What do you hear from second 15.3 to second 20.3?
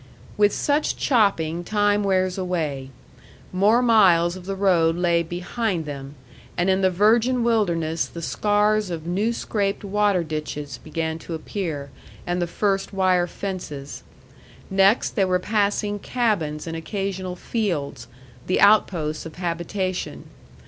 passing cabins and occasional fields, the outposts of habitation.